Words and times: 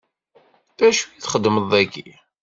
D 0.77 0.79
acu 0.87 1.03
i 1.07 1.19
txeddmeḍ 1.23 1.65
dagi? 1.71 2.09